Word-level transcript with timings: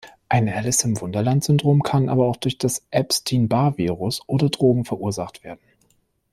Ein 0.29 0.49
Alice-im-Wunderland-Syndrom 0.49 1.83
kann 1.83 2.09
aber 2.09 2.25
auch 2.25 2.35
durch 2.37 2.57
das 2.57 2.83
Epstein-Barr-Virus 2.89 4.23
oder 4.25 4.49
Drogen 4.49 4.83
verursacht 4.83 5.43
werden. 5.43 5.59